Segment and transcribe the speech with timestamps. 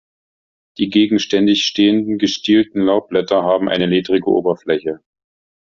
[0.79, 4.99] Die gegenständig stehenden, gestielten Laubblätter haben eine ledrige Oberfläche.